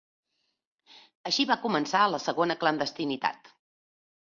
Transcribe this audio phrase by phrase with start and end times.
[1.31, 3.55] Així va començar la segona clandestinitat.